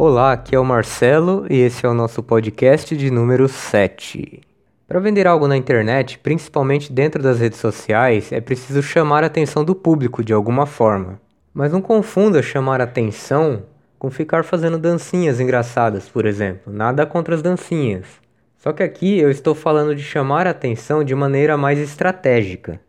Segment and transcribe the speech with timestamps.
[0.00, 4.40] Olá, aqui é o Marcelo e esse é o nosso podcast de número 7.
[4.86, 9.64] Para vender algo na internet, principalmente dentro das redes sociais, é preciso chamar a atenção
[9.64, 11.20] do público de alguma forma.
[11.52, 13.64] Mas não confunda chamar atenção
[13.98, 16.72] com ficar fazendo dancinhas engraçadas, por exemplo.
[16.72, 18.06] Nada contra as dancinhas.
[18.56, 22.80] Só que aqui eu estou falando de chamar a atenção de maneira mais estratégica.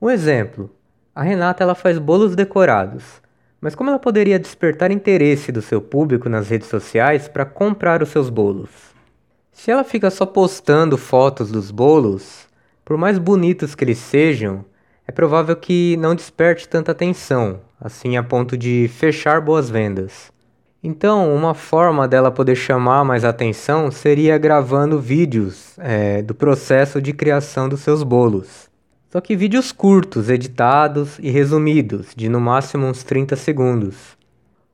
[0.00, 0.70] Um exemplo:
[1.14, 3.25] a Renata ela faz bolos decorados.
[3.66, 8.10] Mas como ela poderia despertar interesse do seu público nas redes sociais para comprar os
[8.10, 8.70] seus bolos?
[9.50, 12.46] Se ela fica só postando fotos dos bolos,
[12.84, 14.64] por mais bonitos que eles sejam,
[15.04, 20.30] é provável que não desperte tanta atenção, assim a ponto de fechar boas vendas.
[20.80, 27.12] Então, uma forma dela poder chamar mais atenção seria gravando vídeos é, do processo de
[27.12, 28.70] criação dos seus bolos.
[29.16, 34.14] Só que vídeos curtos, editados e resumidos, de no máximo uns 30 segundos.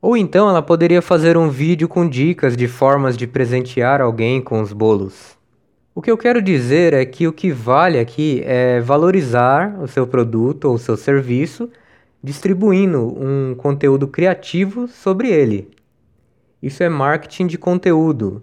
[0.01, 4.59] Ou então ela poderia fazer um vídeo com dicas de formas de presentear alguém com
[4.61, 5.37] os bolos.
[5.95, 10.05] O que eu quero dizer é que o que vale aqui é valorizar o seu
[10.05, 11.69] produto ou seu serviço,
[12.21, 15.69] distribuindo um conteúdo criativo sobre ele.
[16.61, 18.41] Isso é marketing de conteúdo.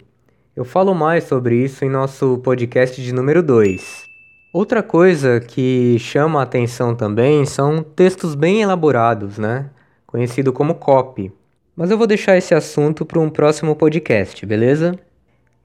[0.55, 4.09] Eu falo mais sobre isso em nosso podcast de número 2.
[4.53, 9.69] Outra coisa que chama a atenção também são textos bem elaborados, né?
[10.05, 11.31] Conhecido como copy.
[11.73, 14.99] Mas eu vou deixar esse assunto para um próximo podcast, beleza?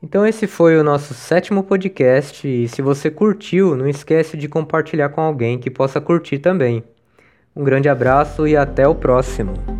[0.00, 5.08] Então esse foi o nosso sétimo podcast e se você curtiu, não esquece de compartilhar
[5.08, 6.84] com alguém que possa curtir também.
[7.56, 9.75] Um grande abraço e até o próximo.